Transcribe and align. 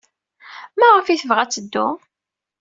Maɣef 0.79 1.05
ay 1.07 1.19
tebɣa 1.21 1.39
ad 1.43 1.51
teddu? 1.51 1.87